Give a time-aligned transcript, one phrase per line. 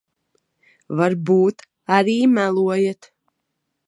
[1.01, 1.61] Varbūt
[1.97, 3.11] arī melojat.